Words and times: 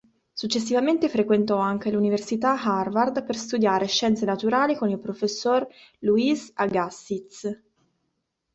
Successivamente 0.33 1.09
frequentò 1.09 1.57
anche 1.57 1.91
l'Università 1.91 2.59
Harvard 2.59 3.23
per 3.23 3.35
studiare 3.35 3.85
scienze 3.85 4.25
naturali 4.25 4.75
con 4.75 4.89
il 4.89 4.97
professor 4.97 5.67
Louis 5.99 6.49
Agassiz. 6.55 7.61